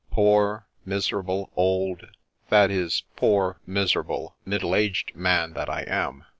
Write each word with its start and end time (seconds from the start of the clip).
Poor, 0.09 0.65
miserable, 0.83 1.51
old— 1.55 2.05
that 2.49 2.71
is 2.71 3.03
poor, 3.15 3.59
miserable, 3.67 4.35
middle 4.47 4.73
aged 4.73 5.11
man 5.15 5.53
that 5.53 5.69
I 5.69 5.81
am 5.85 6.25